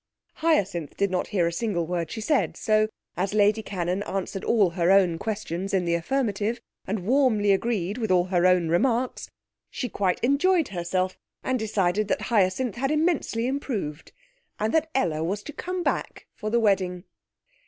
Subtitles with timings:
[0.37, 4.71] Hyacinth did not hear a single word she said, so, as Lady Cannon answered all
[4.71, 9.29] her own questions in the affirmative, and warmly agreed with all her own remarks,
[9.69, 14.11] she quite enjoyed herself, and decided that Hyacinth had immensely improved,
[14.59, 17.03] and that Ella was to come back for the wedding.